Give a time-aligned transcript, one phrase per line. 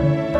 [0.00, 0.39] 各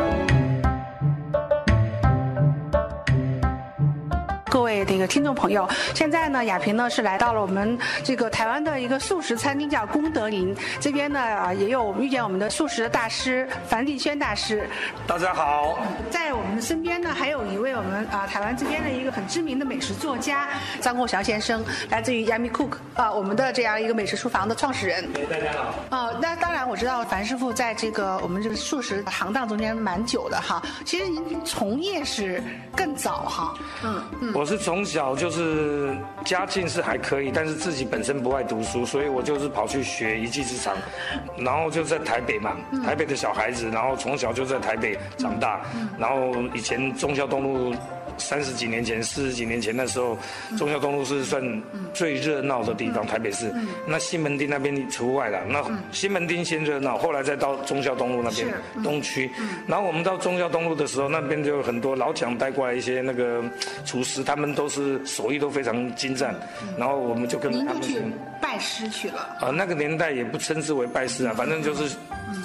[4.91, 10.53] 这个听众朋友，现在呢，亚萍呢是来到了我们这个台湾的一个素食餐厅，叫功德林。
[10.81, 14.69] 这边呢啊也有遇见我们的素食的大师樊立轩大师。
[15.07, 15.79] 大家好，
[16.11, 20.49] 在我们的身边呢，还有一位我们啊台湾这边的一个很知名的美食作家
[20.81, 25.09] 张国祥先生，来自于 Yummy Cook 啊，我们的这样一个美食厨房的创始人。
[25.31, 25.97] 大家好。
[25.97, 30.61] 啊，那当然我知道樊师傅在这个我们这个素食行当中间蛮久的哈。
[30.85, 32.43] 其实您从业是
[32.75, 33.55] 更早哈。
[33.85, 34.33] 嗯嗯。
[34.35, 35.95] 我是从小就是
[36.25, 40.77] 家境是还可以，但是自己本身不爱读书，所以我就是跑去学一技之长，
[41.39, 45.61] 然后就在台北嘛，台北的小孩子，然后从小就在台北长大，
[45.99, 47.75] 然后以前忠孝东路。
[48.21, 50.17] 三十几年前、四十几年前那时候，
[50.57, 51.43] 中孝东路是算
[51.93, 53.53] 最热闹的地方，台北市。
[53.87, 55.41] 那西门町那边除外了。
[55.49, 58.47] 那西门町先热闹，后来再到中孝东路那边
[58.85, 59.31] 东区。
[59.67, 63.43] 然后我们到中孝东路的时候，那边就有很多老蒋带过来一些那个
[63.85, 66.35] 厨师，他们都是手艺都非常精湛。
[66.79, 68.01] 然后我们就跟他们去
[68.41, 69.37] 拜师去了。
[69.41, 71.97] 啊，那个年代也不称之为拜师啊，反正就是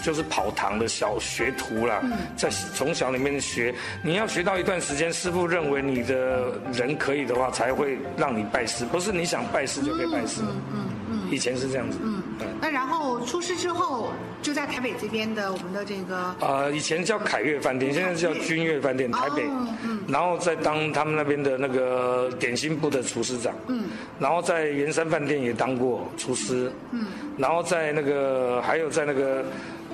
[0.02, 2.02] 就是跑堂的小学徒啦，
[2.38, 5.66] 在从小里面学，你要学到一段时间，师傅认。
[5.66, 10.42] 为你的人可以的话，才会让你拜师，不是你想拜师就可以拜师。
[10.42, 11.98] 嗯嗯嗯，以前是这样子。
[12.04, 12.22] 嗯，
[12.62, 14.12] 那然后出师之后，
[14.44, 16.36] 就在台北这边的我们的这个。
[16.40, 19.44] 呃，以前叫凯悦饭店，现在叫君悦饭店，台北。
[19.84, 20.00] 嗯。
[20.08, 23.52] 然后再当他们那边的那个点心部的厨师长。
[23.68, 23.86] 嗯。
[24.20, 26.72] 然后在圆山饭店也当过厨师。
[26.92, 27.08] 嗯。
[27.40, 29.44] 然后在那个还有在那个。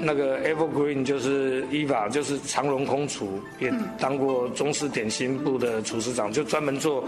[0.01, 7.03] 那个 Evergreen 就是 Eva，就是长荣空厨，也当过中式点心部的厨师长，就专门做。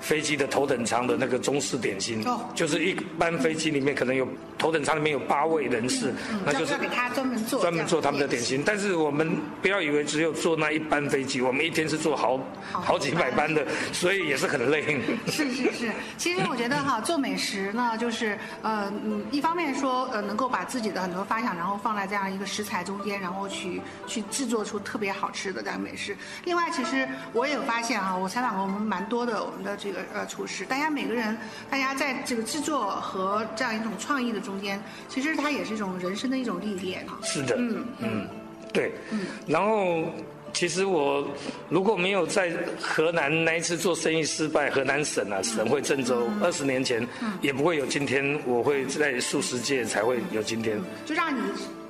[0.00, 4.26] 飞机的头等舱的那个中式点心，就是一班飞机里面可能有
[4.58, 6.12] 头等舱里面有八位人士，
[6.44, 8.62] 那就是给他专门做专门做他们的点心。
[8.64, 12.40] 但是我们不要以为只有坐那一班飞机，我们一天是坐好
[12.72, 15.00] 好几百班的，所以也是很累。
[15.26, 26.16] 是是是，其实我觉得哈，做美食呢，就是呃嗯，一方面说呃能够把自己的很多发想，然后放在这样一个食材中间，然后去去制作出特别好吃的这样美食。
[26.44, 29.89] 另外，其实我也有发现哈，我采访过我们蛮多的我们的这。
[29.90, 31.36] 这个呃，厨师，大家每个人，
[31.68, 37.18] 大家在这个制作和这样一种创意的中间，其实它也是一种人生的一种历练哈。
[37.24, 38.28] 是的，嗯嗯，
[38.72, 39.26] 对，嗯。
[39.48, 40.04] 然后，
[40.52, 41.26] 其实我
[41.68, 47.04] 如果没有在河南那一次做生意失败，河南省啊，省会郑州，二十年前，
[47.40, 50.80] 也不会有今天，我会在素食界才会有今天。
[51.04, 51.40] 就让你。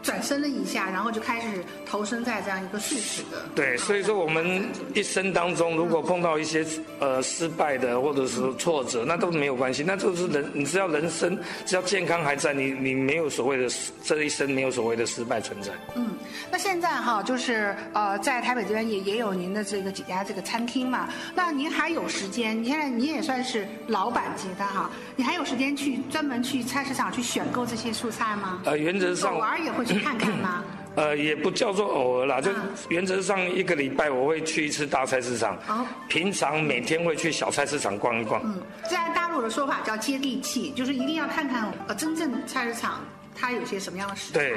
[0.02, 3.44] 转身了一下，然后就开始投身在这样一个素食的。
[3.54, 6.64] 对，所以说我们一生当中，如果碰到一些
[6.98, 13.68] 呃失败的或者是挫折，那都没有关系，那就是人，你只要人生只要健康还在，你你没有所谓的
[14.02, 15.70] 这一生没有所谓的失败存在。
[15.94, 16.08] 嗯，
[16.50, 22.58] 那现在哈，就是呃，在台北这边也也有您的这个几家这个餐厅嘛，那您还有时间？
[22.62, 28.62] 你现在你也算是老板级的哈，你还有时间去专门去菜市场去选购这些蔬菜吗？
[28.64, 29.89] 呃，原则上偶尔也会。
[29.92, 30.64] 去看看吗？
[30.96, 32.50] 呃，也不叫做偶尔啦，就
[32.88, 35.56] 原则上一个礼拜我会去一次大菜市场。
[35.68, 35.86] 哦。
[36.08, 38.42] 平常每天会去小菜市场逛一逛。
[38.44, 43.04] 嗯，在大陆的说法叫接地气，就是一定要看看呃真正菜市场
[43.36, 44.40] 它有些什么样的食材。
[44.40, 44.56] 对，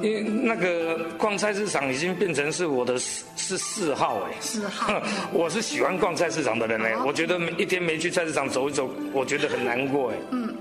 [0.00, 4.32] 因为那个逛菜市场已经变成是我的是嗜好哎。
[4.40, 5.02] 嗜好。
[5.34, 10.16] 我是喜欢逛菜市场的人哎，我觉得一天没去菜市场走一走，我觉得很难过哎。
[10.30, 10.54] 嗯。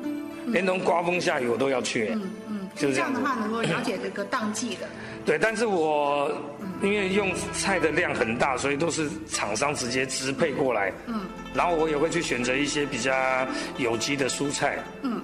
[0.47, 2.15] 连同刮风下雨我都要去哎。
[2.15, 2.21] 嗯。
[2.75, 4.87] 就这样的话，能够了解这个当季的。
[5.25, 6.31] 对，但是我
[6.81, 10.91] 因为用菜的量很大，所以都是厂商直接支配过来。
[11.07, 11.21] 嗯。
[11.53, 13.13] 然后我也会去选择一些比较
[13.77, 14.79] 有机的蔬菜。
[15.03, 15.21] 嗯。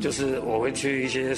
[0.00, 1.34] 就是我会去一些。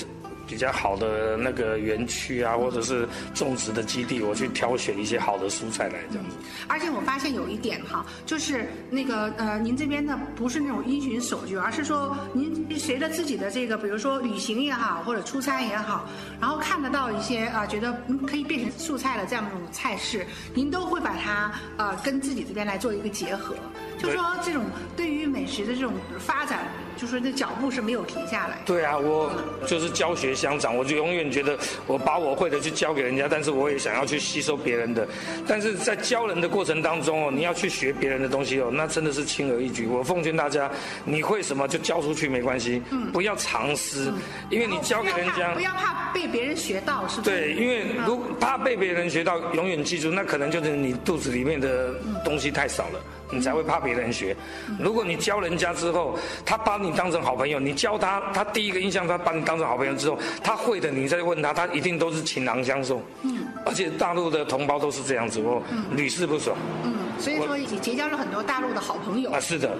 [0.47, 6.37] 比较好的那个园区啊，或者是种植的基地，我去挑选一些好的蔬菜来这样子。
[6.69, 16.09] 而且我发现有一点哈，就是那个呃，您这边呢不是那种因循守旧，而是说您随着自己的这个，比如说旅行也好，或者出差也好，
[16.41, 17.93] 然后看得到一些啊，觉得
[18.27, 23.55] 可以变成素菜的这样一种菜式，您都会把它呃跟自己这边来做一个结合。
[23.99, 24.63] 就说这种
[24.95, 28.59] 对于美食的这种发展，就是那脚步是没有停下来。
[28.67, 29.31] 对啊，我
[29.67, 31.57] 就是教学相长，我就永远觉得
[31.87, 35.07] 我把我会的去教给人家，但是我也想要去吸收别人的。
[35.47, 39.87] 但是在教人的过程当中哦，你要去学别人的东西哦，那真的是轻而易举。
[39.87, 40.69] 我奉劝大家，
[41.05, 42.83] 你会什么就教出去没关系，
[43.13, 44.13] 不要藏私，
[44.51, 46.57] 因为你教给人家不要怕被别人。
[46.57, 47.23] 学到是吧？
[47.27, 51.95] 对，因为如怕被别人学到，永远记住，那可能就是你肚子里面的
[52.25, 53.01] 东西太少了，
[53.31, 54.37] 你才会怕别人学。
[54.79, 63.03] 如果你教人家之后，他把你当成好朋友，你教他，他第一个印象他把你当成好朋友之后，他会的，你再问他，他一定都是情囊相授。
[63.23, 65.63] 嗯，而且大陆的同胞都是这样子，我
[65.93, 66.57] 屡试不爽。
[66.85, 69.41] 嗯，所以说也结交了很多大陆的好朋友啊，。
[69.47, 69.77] 是的，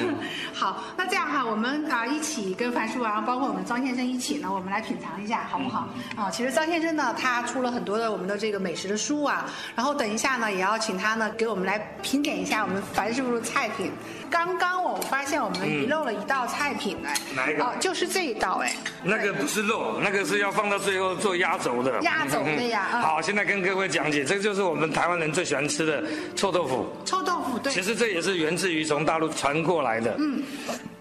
[0.52, 5.88] 好，那这样哈，我们啊一起跟樊叔啊，包括我们张先生一起呢，我们来品尝一下，好不好？
[6.16, 13.90] 啊，其实张先生呢，他出了很多的我们的这个美食的书啊，然后等一下呢，也要请他呢给我们来评点一下我们樊师傅的菜品。
[14.28, 18.74] 刚刚我发现我们遗漏了一道菜品哎，哪一个哦，就是这一道哎，
[19.04, 22.00] 那个不是肉，那个是要放到最后做压轴的。
[22.00, 26.02] 压轴的呀 嗯好，现在跟各位讲解，这就是我们台湾人最喜欢吃的
[26.34, 26.88] 臭豆腐。
[27.04, 30.16] 臭豆腐对其，实这也是源自于从大陆传过来的。
[30.18, 30.42] 嗯，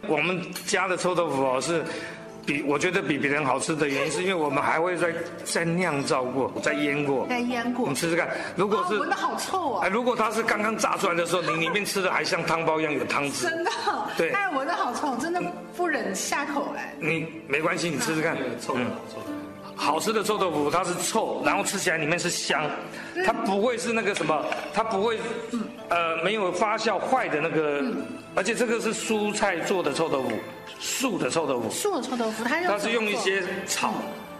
[0.07, 1.83] 我们家的臭豆腐哦是。
[2.45, 5.13] 比我觉得比别人好吃的原因，是因为我们还会再
[5.43, 7.25] 再酿造过、再腌过。
[7.27, 7.95] 再腌过你。
[7.95, 13.47] 吃吃看，如果哦，是闻的好臭哎，哦，如果它是刚刚炸出来的时候，你里面吃的还像汤包一样有汤汁。
[13.47, 13.71] 真的，
[14.17, 15.41] 对但是闻的好臭，真的
[15.75, 16.93] 不忍下口哎。
[16.99, 18.35] 你没关系，你吃吃看。
[18.61, 18.81] 臭的
[19.11, 19.35] 臭的。
[19.77, 22.63] 好吃的臭豆腐，它是臭，然后吃起来里面是香，
[23.25, 25.19] 它不会是那个什么，它不会，
[25.89, 27.83] 呃，没有发酵坏的那个，
[28.35, 30.31] 而且这个是蔬菜做的臭豆腐，
[30.79, 33.93] 素的臭豆腐，素的臭豆腐，它是它是用一些草，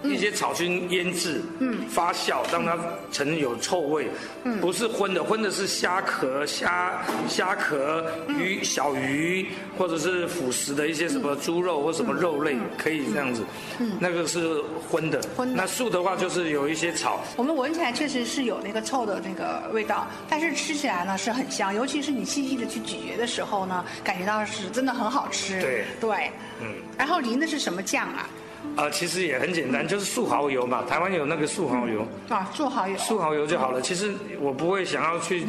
[0.09, 2.77] 一些草菌腌制，嗯，发酵让它
[3.11, 4.07] 成有臭味，
[4.43, 9.47] 嗯，不是荤的，荤的是虾壳、虾虾壳、鱼、小鱼，
[9.77, 13.43] 或者是腐食的一些什么猪肉或什么肉类，可以这样子，
[13.79, 15.55] 嗯，那个是荤的，荤的。
[15.55, 25.59] 那素的话就是有一些草，我们闻起来确实是有那个臭的那个味道，但是吃起来呢是很香，尤其是你细细的去咀嚼的时候呢，感觉到是真的很好吃。
[25.61, 26.31] 对对，
[26.61, 26.67] 嗯，
[26.97, 28.29] 然后淋的是什么酱啊？
[28.77, 32.05] 呃，其实也很简单，就是素蚝油嘛，台湾有那个素蚝油。
[32.27, 32.97] 啊，素蚝油。
[32.97, 33.81] 素蚝油就好了。
[33.81, 35.45] 其实我不会想要去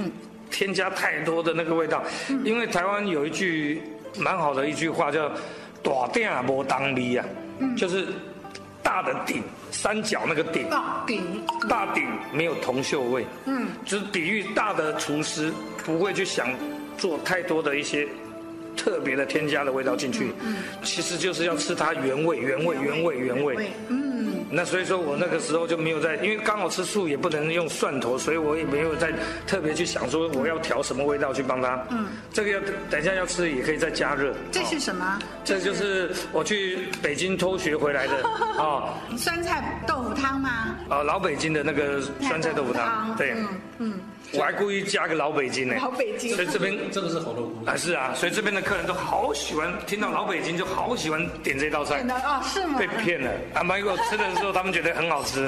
[0.50, 2.02] 添加太多的那个味道，
[2.44, 3.82] 因为台湾有一句
[4.18, 5.28] 蛮好的一句话叫
[5.82, 7.24] “大鼎无当味”啊，
[7.76, 8.06] 就是
[8.82, 9.42] 大的鼎，
[9.72, 11.22] 三角那个鼎，大鼎。
[11.68, 13.26] 大鼎没有铜锈味。
[13.46, 15.52] 嗯，就是比喻大的厨师
[15.84, 16.46] 不会去想
[16.96, 18.06] 做太多的一些。
[18.76, 20.30] 特别的添加的味道进去，
[20.84, 23.70] 其实就是要吃它原味、原味、原味、原味。
[23.88, 24.05] 嗯，
[24.50, 29.12] 那所以说我那个时候就没有在，因为刚好吃素也不能用蒜头，所以我也没有在
[29.46, 31.84] 特别去想说我要调什么味道去帮他。
[31.90, 32.60] 嗯，这个要
[32.90, 34.34] 等一下要吃也可以再加热。
[34.52, 35.18] 这是什么？
[35.44, 38.24] 这就是我去北京偷学回来的
[38.62, 40.76] 啊 酸菜豆腐汤吗？
[40.88, 43.48] 啊老北京的那个酸菜豆腐汤，对，嗯
[43.78, 44.00] 嗯，
[44.32, 45.74] 我还故意加个老北京呢。
[45.80, 52.08] 老北京所以这边这个是红豆菇，啊是啊，所以这边的客人都好喜欢听到老北京就好喜欢点这道菜点。
[52.08, 52.78] 的哦，是吗？
[52.78, 55.46] 被骗了，啊，结果吃的时候他们觉得很好吃。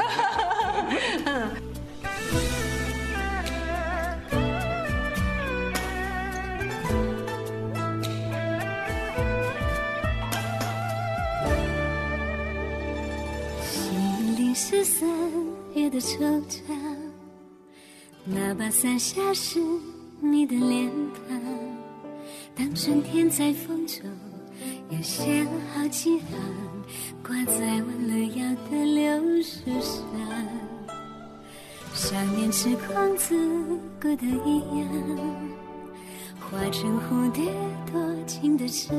[13.63, 15.09] 心里是三
[15.75, 16.75] 月的惆怅，
[18.25, 19.61] 那把伞下是
[20.21, 20.91] 你的脸
[21.29, 21.41] 庞。
[22.55, 24.05] 当春天在风中
[24.91, 26.27] 又写了好几行，
[27.29, 30.03] 挂在弯了腰的柳树上。
[31.93, 33.37] 想念痴狂自
[34.01, 34.89] 古的一样，
[36.41, 37.45] 化成蝴蝶
[37.93, 38.99] 多情的翅膀。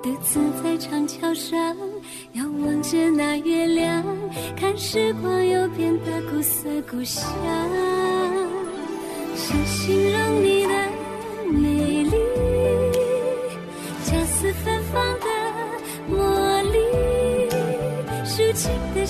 [0.00, 1.76] 独自在长桥上，
[2.34, 4.04] 遥望着那月亮，
[4.56, 7.24] 看时光又变得古色古香。
[9.34, 10.85] 想形容你的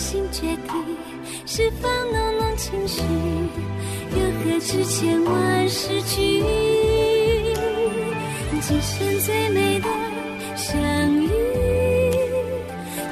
[0.06, 0.72] 心决定，
[1.46, 3.02] 释放浓浓情绪，
[4.12, 6.44] 又何止千万诗句？
[8.60, 9.88] 今生最美的
[10.54, 10.78] 相
[11.12, 11.28] 遇，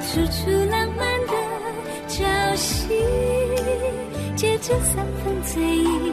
[0.06, 1.32] 处处浪漫的
[2.06, 2.22] 朝
[2.54, 2.86] 夕，
[4.36, 6.12] 借着三分醉意，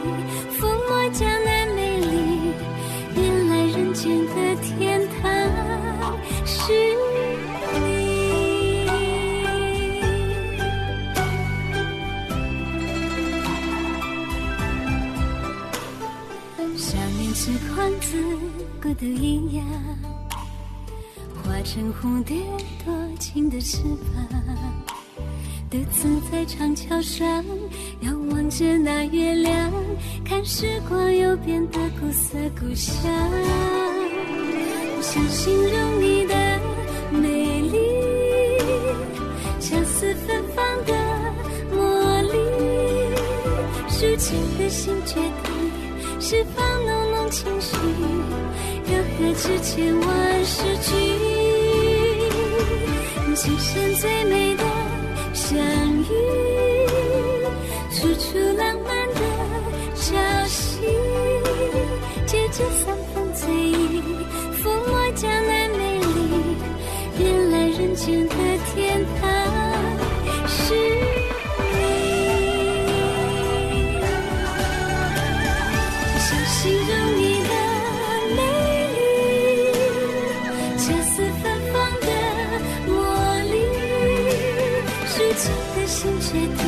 [16.76, 18.16] 想念是狂子
[18.82, 19.64] 孤独一样，
[21.42, 22.36] 化成蝴蝶
[22.84, 24.28] 多情的翅膀，
[25.70, 27.44] 独自在长桥上
[28.00, 29.72] 仰望着那月亮，
[30.24, 33.10] 看时光有变的古色古香。
[35.00, 36.34] 想形容你的
[37.10, 37.76] 美丽，
[39.60, 40.92] 相思芬芳的
[41.74, 42.36] 茉莉，
[43.88, 45.20] 抒情的心却。
[46.32, 47.76] 释放浓浓情绪，
[48.86, 50.90] 又何止千万诗句？
[53.34, 54.64] 今生最美的
[55.34, 56.08] 相遇，
[86.02, 86.58] 心决定，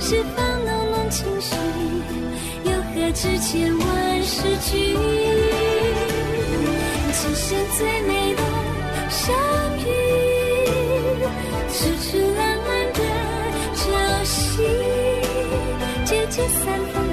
[0.00, 1.54] 释放浓浓情绪，
[2.64, 4.98] 又何止千万诗句？
[7.12, 8.42] 今生最美的
[9.08, 9.32] 相
[9.78, 9.80] 遇，
[11.70, 12.98] 处处浪漫的
[13.76, 13.84] 朝
[14.24, 14.66] 夕，
[16.04, 17.05] 借着三分